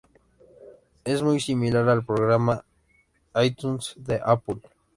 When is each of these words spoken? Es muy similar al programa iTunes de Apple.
Es 1.05 1.21
muy 1.21 1.39
similar 1.39 1.87
al 1.87 2.03
programa 2.03 2.65
iTunes 3.35 3.93
de 3.97 4.19
Apple. 4.25 4.59